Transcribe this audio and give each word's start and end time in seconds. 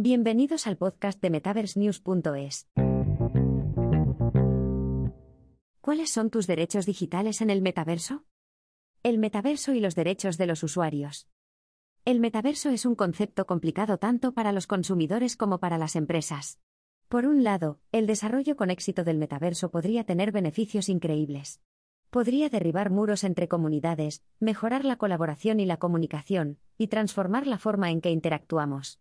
Bienvenidos 0.00 0.68
al 0.68 0.76
podcast 0.76 1.20
de 1.20 1.28
MetaverseNews.es. 1.28 2.68
¿Cuáles 5.80 6.10
son 6.12 6.30
tus 6.30 6.46
derechos 6.46 6.86
digitales 6.86 7.40
en 7.40 7.50
el 7.50 7.62
metaverso? 7.62 8.22
El 9.02 9.18
metaverso 9.18 9.72
y 9.72 9.80
los 9.80 9.96
derechos 9.96 10.38
de 10.38 10.46
los 10.46 10.62
usuarios. 10.62 11.26
El 12.04 12.20
metaverso 12.20 12.68
es 12.68 12.86
un 12.86 12.94
concepto 12.94 13.44
complicado 13.48 13.98
tanto 13.98 14.34
para 14.34 14.52
los 14.52 14.68
consumidores 14.68 15.36
como 15.36 15.58
para 15.58 15.78
las 15.78 15.96
empresas. 15.96 16.60
Por 17.08 17.26
un 17.26 17.42
lado, 17.42 17.80
el 17.90 18.06
desarrollo 18.06 18.54
con 18.54 18.70
éxito 18.70 19.02
del 19.02 19.18
metaverso 19.18 19.72
podría 19.72 20.04
tener 20.04 20.30
beneficios 20.30 20.88
increíbles. 20.88 21.60
Podría 22.10 22.48
derribar 22.48 22.90
muros 22.90 23.24
entre 23.24 23.48
comunidades, 23.48 24.22
mejorar 24.38 24.84
la 24.84 24.94
colaboración 24.94 25.58
y 25.58 25.66
la 25.66 25.78
comunicación, 25.78 26.60
y 26.76 26.86
transformar 26.86 27.48
la 27.48 27.58
forma 27.58 27.90
en 27.90 28.00
que 28.00 28.12
interactuamos. 28.12 29.00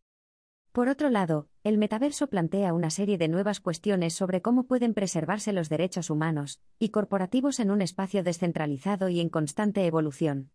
Por 0.77 0.89
otro 0.89 1.09
lado, 1.09 1.49
el 1.63 1.79
metaverso 1.79 2.27
plantea 2.27 2.71
una 2.71 2.91
serie 2.91 3.17
de 3.17 3.27
nuevas 3.27 3.59
cuestiones 3.59 4.13
sobre 4.13 4.43
cómo 4.43 4.67
pueden 4.67 4.93
preservarse 4.93 5.51
los 5.51 5.69
derechos 5.69 6.11
humanos 6.11 6.61
y 6.77 6.89
corporativos 6.89 7.59
en 7.59 7.71
un 7.71 7.81
espacio 7.81 8.21
descentralizado 8.21 9.09
y 9.09 9.19
en 9.19 9.29
constante 9.29 9.87
evolución. 9.87 10.51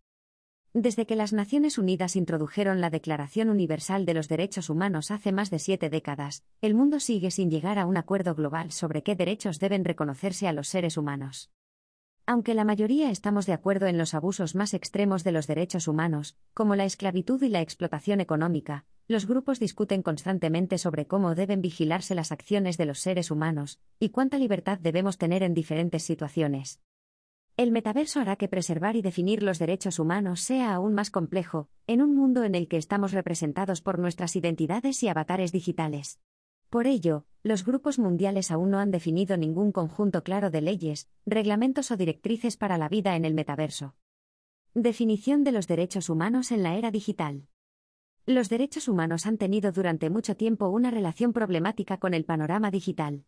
Desde 0.75 1.07
que 1.07 1.17
las 1.17 1.33
Naciones 1.33 1.77
Unidas 1.77 2.15
introdujeron 2.15 2.81
la 2.81 2.89
Declaración 2.89 3.51
Universal 3.51 4.07
de 4.07 4.15
los 4.15 4.29
Derechos 4.29 4.71
Humanos 4.71 5.11
hace 5.11 5.33
más 5.33 5.51
de 5.51 5.59
siete 5.59 5.91
décadas, 5.91 6.45
el 6.61 6.77
mundo 6.77 7.01
sigue 7.01 7.33
sin 7.33 7.51
llegar 7.51 7.81
a 7.81 7.87
un 7.87 7.97
acuerdo 7.97 8.37
global 8.37 8.71
sobre 8.71 9.03
qué 9.03 9.17
derechos 9.17 9.59
deben 9.59 9.85
reconocerse 9.85 10.47
a 10.47 10.53
los 10.53 10.69
seres 10.69 10.97
humanos. 10.97 11.51
Aunque 12.27 12.55
la 12.55 12.65
mayoría 12.65 13.11
estamos 13.11 13.47
de 13.47 13.55
acuerdo 13.55 13.89
en 13.89 13.99
los 13.99 14.15
abusos 14.15 14.55
más 14.55 14.73
extremos 14.73 15.25
de 15.25 15.33
los 15.33 15.49
derechos 15.49 15.89
humanos, 15.89 16.37
como 16.55 16.77
la 16.77 16.85
esclavitud 16.85 17.43
y 17.43 17.49
la 17.49 17.61
explotación 17.61 18.21
económica, 18.21 18.85
los 19.13 19.27
grupos 19.27 19.61
discuten 19.61 20.03
constantemente 20.03 20.79
sobre 20.79 21.07
cómo 21.07 21.35
deben 21.35 21.61
vigilarse 21.61 22.15
las 22.15 22.33
acciones 22.33 22.79
de 22.79 22.87
los 22.87 22.99
seres 22.99 23.31
humanos 23.31 23.79
y 24.01 24.09
cuánta 24.09 24.39
libertad 24.39 24.79
debemos 24.79 25.19
tener 25.19 25.43
en 25.43 25.55
diferentes 25.55 26.03
situaciones. 26.03 26.81
El 27.59 27.71
metaverso 27.71 28.19
hará 28.19 28.37
que 28.37 28.49
preservar 28.49 28.97
y 28.97 29.03
definir 29.03 29.43
los 29.43 29.59
derechos 29.59 29.99
humanos 29.99 30.41
sea 30.41 30.73
aún 30.75 30.95
más 30.95 31.11
complejo, 31.11 31.69
en 31.87 32.01
un 32.01 32.17
mundo 32.17 32.43
en 32.45 32.55
el 32.55 32.67
que 32.67 32.79
estamos 32.79 33.13
representados 33.13 33.83
por 33.83 33.99
nuestras 33.99 34.35
identidades 34.35 35.03
y 35.03 35.09
avatares 35.09 35.53
digitales. 35.53 36.19
Por 36.71 36.87
ello, 36.87 37.27
los 37.43 37.67
grupos 37.67 37.99
mundiales 37.99 38.51
aún 38.51 38.71
no 38.71 38.79
han 38.79 38.91
definido 38.91 39.37
ningún 39.37 39.73
conjunto 39.73 40.25
claro 40.25 40.51
de 40.51 40.63
leyes, 40.63 41.11
reglamentos 41.27 41.91
o 41.91 41.99
directrices 41.99 42.57
para 42.57 42.79
la 42.79 42.89
vida 42.89 43.15
en 43.15 43.27
el 43.27 43.35
metaverso. 43.35 43.95
Definición 44.73 45.45
de 45.45 45.53
los 45.53 45.67
derechos 45.67 46.09
humanos 46.09 46.51
en 46.51 46.63
la 46.63 46.77
era 46.77 46.91
digital. 46.91 47.47
Los 48.27 48.49
derechos 48.49 48.87
humanos 48.87 49.27
han 49.27 49.37
tenido 49.37 49.73
durante 49.73 50.09
mucho 50.09 50.37
tiempo 50.37 50.69
una 50.69 50.93
relación 50.93 51.33
problemática 51.33 51.97
con 51.97 52.15
el 52.15 52.25
panorama 52.25 52.71
digital. 52.71 53.25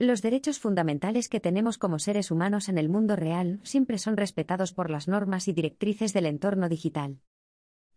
Los 0.00 0.20
derechos 0.20 0.58
fundamentales 0.58 1.28
que 1.28 1.38
tenemos 1.38 1.78
como 1.78 2.00
seres 2.00 2.32
humanos 2.32 2.68
en 2.68 2.76
el 2.76 2.88
mundo 2.88 3.14
real 3.14 3.60
siempre 3.62 3.98
son 3.98 4.16
respetados 4.16 4.72
por 4.72 4.90
las 4.90 5.06
normas 5.06 5.46
y 5.46 5.52
directrices 5.52 6.12
del 6.12 6.26
entorno 6.26 6.68
digital. 6.68 7.20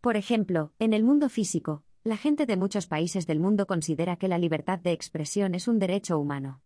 Por 0.01 0.17
ejemplo, 0.17 0.71
en 0.77 0.93
el 0.93 1.03
mundo 1.03 1.29
físico, 1.29 1.83
la 2.03 2.16
gente 2.16 2.45
de 2.45 2.57
muchos 2.57 2.85
países 2.85 3.25
del 3.25 3.39
mundo 3.39 3.66
considera 3.66 4.17
que 4.17 4.27
la 4.27 4.38
libertad 4.38 4.77
de 4.77 4.91
expresión 4.91 5.55
es 5.55 5.67
un 5.67 5.79
derecho 5.79 6.19
humano. 6.19 6.61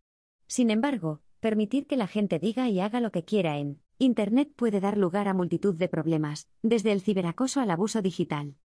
Sin 0.46 0.72
embargo, 0.72 1.22
permitir 1.40 1.88
que 1.88 1.96
la 1.96 2.08
gente 2.08 2.38
diga 2.38 2.68
y 2.68 2.82
haga 2.82 3.00
lo 3.00 3.14
que 3.14 3.24
quiera 3.24 3.58
en 3.58 3.80
Internet 3.98 4.52
puede 4.58 4.82
dar 4.82 4.98
lugar 4.98 5.30
a 5.30 5.34
multitud 5.34 5.74
de 5.76 5.88
problemas, 5.88 6.50
desde 6.64 6.92
el 6.92 7.00
ciberacoso 7.00 7.62
al 7.62 7.72
abuso 7.72 8.02
digital. 8.02 8.56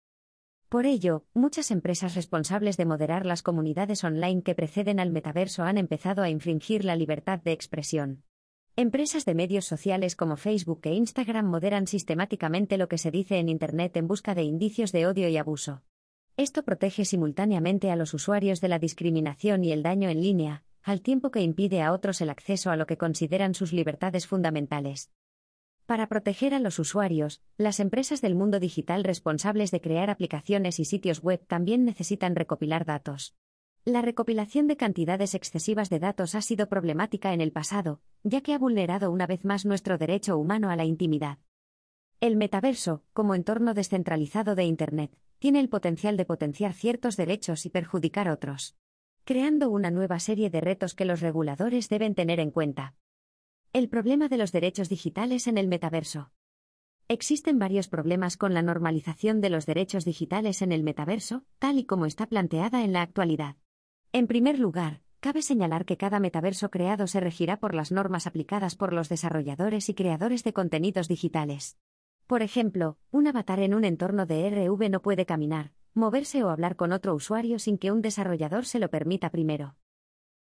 Por 0.75 0.86
ello, 0.86 1.25
muchas 1.34 1.70
empresas 1.70 2.17
responsables 2.17 2.77
de 2.77 2.84
moderar 2.84 3.27
las 3.27 3.44
comunidades 3.44 4.03
online 4.03 4.42
que 4.42 4.56
preceden 4.56 4.98
al 4.98 5.12
metaverso 5.12 5.62
han 5.62 5.78
empezado 5.78 6.25
a 6.25 6.30
infringir 6.30 6.84
la 6.84 6.97
libertad 6.97 7.39
de 7.41 7.53
expresión. 7.53 8.25
Empresas 8.75 9.25
de 9.25 9.36
medios 9.36 9.67
sociales 9.67 10.17
como 10.17 10.36
Facebook 10.36 10.80
e 10.83 10.95
Instagram 10.95 11.46
moderan 11.46 11.86
sistemáticamente 11.86 12.77
lo 12.77 12.89
que 12.89 12.98
se 12.98 13.13
dice 13.13 13.39
en 13.39 13.48
Internet 13.48 13.96
en 13.96 14.08
busca 14.08 14.34
de 14.34 14.42
indicios 14.42 14.90
de 14.90 15.07
odio 15.07 15.29
y 15.29 15.36
abuso. 15.36 15.84
Esto 16.36 16.64
protege 16.64 17.05
simultáneamente 17.05 17.92
a 17.92 17.95
los 17.95 18.13
usuarios 18.13 18.61
de 18.61 18.67
la 18.67 18.80
discriminación 18.80 19.63
y 19.63 19.70
el 19.70 19.84
daño 19.84 20.08
en 20.08 20.20
línea, 20.20 20.64
al 20.83 21.02
tiempo 21.02 21.30
que 21.30 21.40
impide 21.40 21.83
a 21.83 21.92
otros 21.92 22.20
el 22.20 22.30
acceso 22.30 22.73
a 22.73 22.77
lo 22.77 22.86
que 22.86 22.98
consideran 22.98 23.55
sus 23.55 23.73
libertades 23.73 24.27
fundamentales. 24.27 25.13
Para 25.86 26.08
proteger 26.08 26.55
a 26.55 26.61
los 26.61 26.78
usuarios, 26.78 27.42
las 27.58 27.78
empresas 27.78 28.22
del 28.22 28.34
mundo 28.34 28.58
digital 28.58 29.05
responsables 29.05 29.70
de 29.70 29.83
crear 29.83 30.08
aplicaciones 30.08 30.80
y 30.80 30.86
sitios 30.86 31.20
web 31.20 31.45
también 31.46 31.84
necesitan 31.84 32.36
recopilar 32.36 32.86
datos. 32.86 33.34
La 33.84 34.00
recopilación 34.00 34.67
de 34.67 34.78
cantidades 34.78 35.34
excesivas 35.34 35.90
de 35.90 35.98
datos 35.98 36.34
ha 36.34 36.40
sido 36.40 36.70
problemática 36.70 37.34
en 37.34 37.42
el 37.42 37.52
pasado, 37.52 38.00
ya 38.22 38.40
que 38.40 38.55
ha 38.55 38.58
vulnerado 38.58 39.11
una 39.11 39.27
vez 39.27 39.45
más 39.45 39.67
nuestro 39.67 39.98
derecho 39.98 40.39
humano 40.39 40.70
a 40.70 40.77
la 40.77 40.86
intimidad. 40.86 41.39
El 42.18 42.36
metaverso, 42.36 43.02
como 43.12 43.34
entorno 43.34 43.74
descentralizado 43.74 44.55
de 44.55 44.64
Internet, 44.64 45.14
tiene 45.39 45.61
el 45.61 45.68
potencial 45.68 46.16
de 46.16 46.24
potenciar 46.24 46.72
ciertos 46.72 47.18
derechos 47.18 47.66
y 47.66 47.68
perjudicar 47.68 48.30
otros, 48.30 48.74
creando 49.24 49.68
una 49.68 49.90
nueva 49.90 50.18
serie 50.18 50.48
de 50.48 50.62
retos 50.62 50.95
que 50.95 51.05
los 51.05 51.20
reguladores 51.20 51.90
deben 51.90 52.14
tener 52.14 52.40
en 52.40 52.52
cuenta. 52.52 52.95
El 53.74 53.89
problema 53.89 54.29
de 54.29 54.36
los 54.36 54.52
derechos 54.52 54.89
digitales 54.89 55.48
en 55.48 55.58
el 55.58 55.67
metaverso. 55.67 56.30
Existen 57.08 57.58
varios 57.58 57.89
problemas 57.89 58.36
con 58.36 58.55
la 58.55 58.62
normalización 58.62 59.40
de 59.40 59.51
los 59.51 59.67
derechos 59.67 60.05
digitales 60.05 60.62
en 60.62 60.70
el 60.70 60.85
metaverso, 60.85 61.42
tal 61.58 61.80
y 61.80 61.84
como 61.84 62.07
está 62.07 62.29
planteada 62.29 62.84
en 62.84 62.92
la 62.92 63.02
actualidad. 63.02 63.57
En 64.13 64.29
primer 64.29 64.61
lugar, 64.61 65.01
cabe 65.18 65.42
señalar 65.42 65.86
que 65.86 65.96
cada 65.96 66.20
metaverso 66.20 66.70
creado 66.70 67.08
se 67.08 67.18
regirá 67.18 67.58
por 67.58 67.74
las 67.74 67.90
normas 67.90 68.29
aplicadas 68.29 68.77
por 68.77 68.92
los 68.92 69.08
desarrolladores 69.08 69.89
y 69.89 69.95
creadores 69.95 70.45
de 70.45 70.52
contenidos 70.52 71.08
digitales. 71.08 71.77
Por 72.29 72.42
ejemplo, 72.42 72.96
un 73.11 73.27
avatar 73.27 73.58
en 73.58 73.74
un 73.74 73.84
entorno 73.84 74.24
de 74.24 74.48
RV 74.51 74.89
no 74.89 75.02
puede 75.02 75.27
caminar, 75.27 75.73
moverse 75.95 76.45
o 76.45 76.51
hablar 76.51 76.77
con 76.77 76.92
otro 76.92 77.13
usuario 77.13 77.58
sin 77.58 77.79
que 77.79 77.90
un 77.90 78.02
desarrollador 78.02 78.67
se 78.67 78.79
lo 78.79 78.89
permita 78.89 79.30
primero. 79.30 79.74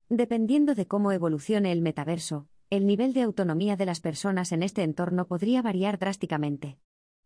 Dependiendo 0.09 0.75
de 0.75 0.87
cómo 0.87 1.13
evolucione 1.13 1.73
el 1.73 1.83
metaverso, 1.83 2.49
el 2.71 2.87
nivel 2.87 3.15
de 3.15 3.23
autonomía 3.23 3.77
de 3.77 3.87
las 3.87 4.01
personas 4.01 4.53
en 4.53 4.63
este 4.63 4.83
entorno 4.83 5.27
podría 5.27 5.63
variar 5.63 5.99
drásticamente. 5.99 6.79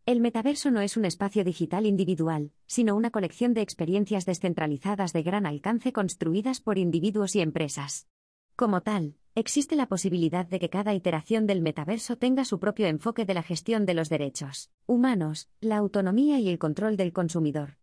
El 0.06 0.20
metaverso 0.20 0.70
no 0.70 0.80
es 0.80 0.97
un 0.97 1.04
espacio 1.04 1.42
digital 1.42 1.84
individual, 1.84 2.53
sino 2.66 2.94
una 2.94 3.10
colección 3.10 3.53
de 3.53 3.60
experiencias 3.60 4.25
descentralizadas 4.25 5.12
de 5.12 5.22
gran 5.22 5.47
alcance 5.47 5.92
construidas 5.92 6.60
por 6.60 6.78
individuos 6.78 7.34
y 7.34 7.41
empresas. 7.41 8.08
Como 8.54 8.82
tal, 8.82 9.16
existe 9.34 9.75
la 9.75 9.86
posibilidad 9.86 10.47
de 10.47 10.60
que 10.60 10.70
cada 10.70 10.94
iteración 10.94 11.47
del 11.47 11.60
metaverso 11.60 12.16
tenga 12.19 12.44
su 12.44 12.60
propio 12.60 12.86
enfoque 12.86 13.24
de 13.24 13.34
la 13.34 13.42
gestión 13.42 13.84
de 13.84 13.94
los 13.94 14.09
derechos 14.09 14.70
humanos, 14.86 15.48
la 15.60 15.76
autonomía 15.76 16.38
y 16.38 16.48
el 16.48 16.59
control 16.59 16.97
del 16.97 17.12
consumidor. 17.12 17.78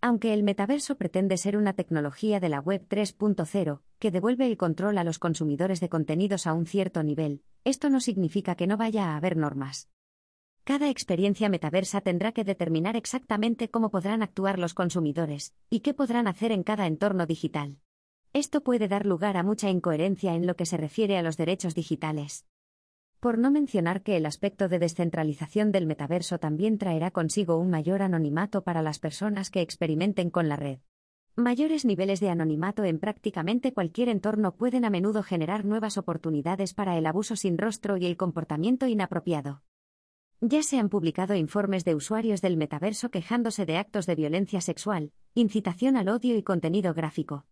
Aunque 0.00 0.32
el 0.32 0.42
metaverso 0.42 0.96
pretende 0.96 1.36
ser 1.36 1.56
una 1.56 1.72
tecnología 1.72 2.40
de 2.40 2.48
la 2.48 2.60
Web 2.60 2.86
3.0, 2.88 3.80
que 3.98 4.10
devuelve 4.10 4.46
el 4.46 4.56
control 4.56 4.98
a 4.98 5.04
los 5.04 5.18
consumidores 5.18 5.80
de 5.80 5.88
contenidos 5.88 6.46
a 6.46 6.52
un 6.54 6.66
cierto 6.66 7.02
nivel, 7.02 7.42
esto 7.64 7.90
no 7.90 8.00
significa 8.00 8.54
que 8.54 8.66
no 8.66 8.76
vaya 8.76 9.10
a 9.10 9.16
haber 9.16 9.36
normas. 9.36 9.88
Cada 10.64 10.90
experiencia 10.90 11.48
metaversa 11.48 12.00
tendrá 12.02 12.32
que 12.32 12.44
determinar 12.44 12.94
exactamente 12.94 13.70
cómo 13.70 13.90
podrán 13.90 14.22
actuar 14.22 14.58
los 14.58 14.74
consumidores, 14.74 15.54
y 15.70 15.80
qué 15.80 15.94
podrán 15.94 16.28
hacer 16.28 16.52
en 16.52 16.62
cada 16.62 16.86
entorno 16.86 17.26
digital. 17.26 17.78
Esto 18.34 18.62
puede 18.62 18.88
dar 18.88 19.06
lugar 19.06 19.36
a 19.36 19.42
mucha 19.42 19.70
incoherencia 19.70 20.34
en 20.34 20.46
lo 20.46 20.56
que 20.56 20.66
se 20.66 20.76
refiere 20.76 21.16
a 21.16 21.22
los 21.22 21.36
derechos 21.36 21.74
digitales. 21.74 22.44
Por 23.20 23.38
no 23.38 23.50
mencionar 23.50 24.02
que 24.02 24.16
el 24.16 24.26
aspecto 24.26 24.68
de 24.68 24.78
descentralización 24.78 25.72
del 25.72 25.86
metaverso 25.86 26.38
también 26.38 26.78
traerá 26.78 27.10
consigo 27.10 27.56
un 27.56 27.70
mayor 27.70 28.02
anonimato 28.02 28.62
para 28.62 28.82
las 28.82 28.98
personas 28.98 29.50
que 29.50 29.60
experimenten 29.60 30.30
con 30.30 30.48
la 30.48 30.56
red. 30.56 30.78
Mayores 31.38 31.84
niveles 31.84 32.18
de 32.18 32.30
anonimato 32.30 32.82
en 32.82 32.98
prácticamente 32.98 33.72
cualquier 33.72 34.08
entorno 34.08 34.56
pueden 34.56 34.84
a 34.84 34.90
menudo 34.90 35.22
generar 35.22 35.64
nuevas 35.64 35.96
oportunidades 35.96 36.74
para 36.74 36.98
el 36.98 37.06
abuso 37.06 37.36
sin 37.36 37.58
rostro 37.58 37.96
y 37.96 38.06
el 38.06 38.16
comportamiento 38.16 38.88
inapropiado. 38.88 39.62
Ya 40.40 40.64
se 40.64 40.80
han 40.80 40.88
publicado 40.88 41.36
informes 41.36 41.84
de 41.84 41.94
usuarios 41.94 42.40
del 42.42 42.56
metaverso 42.56 43.12
quejándose 43.12 43.66
de 43.66 43.76
actos 43.76 44.06
de 44.06 44.16
violencia 44.16 44.60
sexual, 44.60 45.12
incitación 45.32 45.96
al 45.96 46.08
odio 46.08 46.36
y 46.36 46.42
contenido 46.42 46.92
gráfico. 46.92 47.46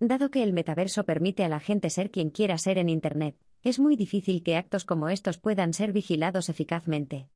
Dado 0.00 0.32
que 0.32 0.42
el 0.42 0.52
metaverso 0.52 1.04
permite 1.04 1.44
a 1.44 1.48
la 1.48 1.60
gente 1.60 1.90
ser 1.90 2.10
quien 2.10 2.30
quiera 2.30 2.58
ser 2.58 2.76
en 2.76 2.88
Internet, 2.88 3.36
es 3.62 3.78
muy 3.78 3.94
difícil 3.94 4.42
que 4.42 4.56
actos 4.56 4.84
como 4.84 5.10
estos 5.10 5.38
puedan 5.38 5.74
ser 5.74 5.92
vigilados 5.92 6.48
eficazmente. 6.48 7.28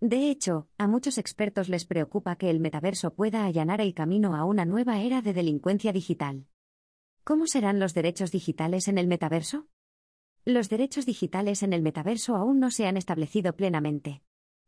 De 0.00 0.30
hecho, 0.30 0.68
a 0.76 0.86
muchos 0.86 1.16
expertos 1.16 1.70
les 1.70 1.86
preocupa 1.86 2.36
que 2.36 2.50
el 2.50 2.60
metaverso 2.60 3.14
pueda 3.14 3.46
allanar 3.46 3.80
el 3.80 3.94
camino 3.94 4.36
a 4.36 4.44
una 4.44 4.66
nueva 4.66 5.00
era 5.00 5.22
de 5.22 5.32
delincuencia 5.32 5.90
digital. 5.92 6.46
¿Cómo 7.24 7.46
serán 7.46 7.80
los 7.80 7.94
derechos 7.94 8.30
digitales 8.30 8.88
en 8.88 8.98
el 8.98 9.06
metaverso? 9.06 9.68
Los 10.44 10.68
derechos 10.68 11.06
digitales 11.06 11.62
en 11.62 11.72
el 11.72 11.80
metaverso 11.80 12.36
aún 12.36 12.60
no 12.60 12.70
se 12.70 12.86
han 12.86 12.98
establecido 12.98 13.56
plenamente. 13.56 14.22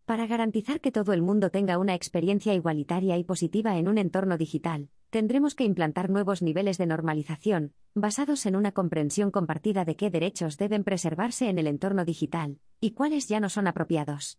Para 0.06 0.26
garantizar 0.26 0.80
que 0.80 0.90
todo 0.90 1.12
el 1.12 1.20
mundo 1.20 1.50
tenga 1.50 1.76
una 1.76 1.94
experiencia 1.94 2.54
igualitaria 2.54 3.18
y 3.18 3.24
positiva 3.24 3.76
en 3.76 3.86
un 3.86 3.98
entorno 3.98 4.38
digital, 4.38 4.88
tendremos 5.10 5.54
que 5.54 5.64
implantar 5.64 6.08
nuevos 6.08 6.40
niveles 6.40 6.78
de 6.78 6.86
normalización, 6.86 7.74
basados 7.94 8.46
en 8.46 8.56
una 8.56 8.72
comprensión 8.72 9.30
compartida 9.30 9.84
de 9.84 9.94
qué 9.94 10.08
derechos 10.08 10.56
deben 10.56 10.84
preservarse 10.84 11.50
en 11.50 11.58
el 11.58 11.66
entorno 11.66 12.06
digital, 12.06 12.58
y 12.80 12.92
cuáles 12.92 13.28
ya 13.28 13.40
no 13.40 13.50
son 13.50 13.66
apropiados. 13.66 14.38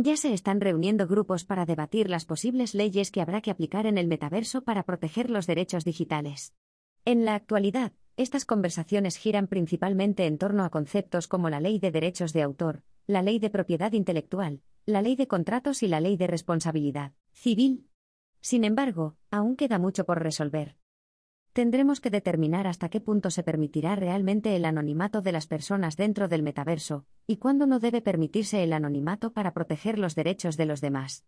Ya 0.00 0.16
se 0.16 0.32
están 0.32 0.60
reuniendo 0.60 1.08
grupos 1.08 1.44
para 1.44 1.66
debatir 1.66 2.08
las 2.08 2.24
posibles 2.24 2.72
leyes 2.72 3.10
que 3.10 3.20
habrá 3.20 3.40
que 3.40 3.50
aplicar 3.50 3.84
en 3.84 3.98
el 3.98 4.06
metaverso 4.06 4.62
para 4.62 4.84
proteger 4.84 5.28
los 5.28 5.48
derechos 5.48 5.84
digitales. 5.84 6.54
En 7.04 7.24
la 7.24 7.34
actualidad, 7.34 7.90
estas 8.16 8.44
conversaciones 8.44 9.16
giran 9.16 9.48
principalmente 9.48 10.26
en 10.26 10.38
torno 10.38 10.62
a 10.62 10.70
conceptos 10.70 11.26
como 11.26 11.50
la 11.50 11.58
ley 11.58 11.80
de 11.80 11.90
derechos 11.90 12.32
de 12.32 12.42
autor, 12.42 12.84
la 13.08 13.22
ley 13.22 13.40
de 13.40 13.50
propiedad 13.50 13.92
intelectual, 13.92 14.62
la 14.86 15.02
ley 15.02 15.16
de 15.16 15.26
contratos 15.26 15.82
y 15.82 15.88
la 15.88 15.98
ley 15.98 16.16
de 16.16 16.28
responsabilidad 16.28 17.14
civil. 17.32 17.88
Sin 18.40 18.62
embargo, 18.62 19.16
aún 19.32 19.56
queda 19.56 19.80
mucho 19.80 20.06
por 20.06 20.22
resolver. 20.22 20.77
Tendremos 21.58 22.00
que 22.00 22.10
determinar 22.10 22.68
hasta 22.68 22.88
qué 22.88 23.00
punto 23.00 23.32
se 23.32 23.42
permitirá 23.42 23.96
realmente 23.96 24.54
el 24.54 24.64
anonimato 24.64 25.22
de 25.22 25.32
las 25.32 25.48
personas 25.48 25.96
dentro 25.96 26.28
del 26.28 26.44
metaverso, 26.44 27.04
y 27.26 27.38
cuándo 27.38 27.66
no 27.66 27.80
debe 27.80 28.00
permitirse 28.00 28.62
el 28.62 28.72
anonimato 28.72 29.32
para 29.32 29.54
proteger 29.54 29.98
los 29.98 30.14
derechos 30.14 30.56
de 30.56 30.66
los 30.66 30.80
demás. 30.80 31.24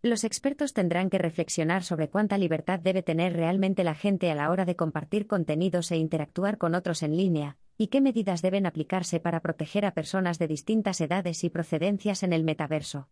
Los 0.00 0.24
expertos 0.24 0.72
tendrán 0.72 1.10
que 1.10 1.18
reflexionar 1.18 1.82
sobre 1.84 2.08
cuánta 2.08 2.38
libertad 2.38 2.80
debe 2.80 3.02
tener 3.02 3.34
realmente 3.34 3.84
la 3.84 3.94
gente 3.94 4.30
a 4.30 4.34
la 4.34 4.50
hora 4.50 4.64
de 4.64 4.74
compartir 4.74 5.26
contenidos 5.26 5.90
e 5.90 5.98
interactuar 5.98 6.56
con 6.56 6.74
otros 6.74 7.02
en 7.02 7.18
línea, 7.18 7.58
y 7.76 7.88
qué 7.88 8.00
medidas 8.00 8.40
deben 8.40 8.64
aplicarse 8.64 9.20
para 9.20 9.40
proteger 9.40 9.84
a 9.84 9.92
personas 9.92 10.38
de 10.38 10.48
distintas 10.48 10.98
edades 11.02 11.44
y 11.44 11.50
procedencias 11.50 12.22
en 12.22 12.32
el 12.32 12.42
metaverso. 12.42 13.10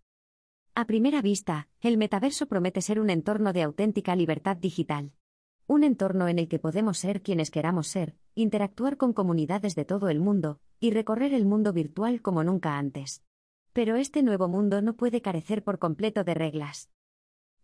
A 0.75 0.87
primera 0.87 1.21
vista, 1.21 1.69
el 1.83 1.99
metaverso 1.99 2.47
promete 2.47 2.81
ser 2.81 2.99
un 2.99 3.11
entorno 3.11 3.53
de 3.53 3.61
auténtica 3.61 4.17
libertad 4.17 4.57
digital. 4.57 5.13
Un 5.73 5.85
entorno 5.85 6.29
en 6.29 6.39
el 6.39 6.49
que 6.49 6.59
podemos 6.59 6.99
ser 6.99 7.23
quienes 7.23 7.51
queramos 7.51 7.89
ser, 7.89 8.15
interactuar 8.35 8.99
con 8.99 9.15
comunidades 9.15 9.75
de 9.75 9.87
todo 9.87 10.11
el 10.11 10.21
mundo, 10.21 10.61
y 10.81 10.91
recorrer 10.91 11.33
el 11.33 11.47
mundo 11.47 11.73
virtual 11.73 12.21
como 12.21 12.45
nunca 12.45 12.77
antes. 12.77 13.23
Pero 13.73 13.97
este 13.97 14.23
nuevo 14.23 14.49
mundo 14.49 14.83
no 14.83 14.97
puede 14.97 15.23
carecer 15.23 15.65
por 15.65 15.79
completo 15.79 16.25
de 16.25 16.35
reglas. 16.35 16.91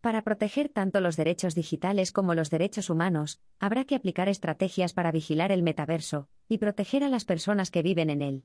Para 0.01 0.25
proteger 0.25 0.71
tanto 0.71 1.03
los 1.03 1.19
derechos 1.19 1.55
digitales 1.55 2.11
como 2.11 2.35
los 2.35 2.49
derechos 2.49 2.89
humanos, 2.89 3.43
habrá 3.59 3.85
que 3.85 3.95
aplicar 3.95 4.31
estrategias 4.31 4.95
para 4.95 5.13
vigilar 5.13 5.53
el 5.53 5.63
metaverso 5.63 6.31
y 6.49 6.57
proteger 6.57 7.05
a 7.05 7.11
las 7.11 7.27
personas 7.27 7.71
que 7.71 7.83
viven 7.83 8.09
en 8.09 8.23
él. 8.23 8.45